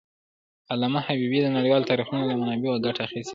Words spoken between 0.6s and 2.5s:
علامه حبيبي د نړیوالو تاریخونو له